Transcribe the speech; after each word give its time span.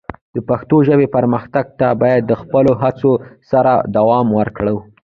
د 0.35 0.37
پښتو 0.49 0.75
ژبې 0.87 1.07
پرمختګ 1.15 1.65
ته 1.79 1.87
باید 2.01 2.21
د 2.27 2.33
خپلو 2.41 2.71
هڅو 2.81 3.11
سره 3.51 3.73
دوام 3.95 4.27
ورکړو. 4.39 4.75